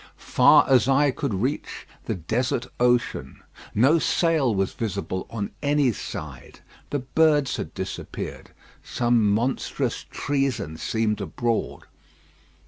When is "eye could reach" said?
0.87-1.85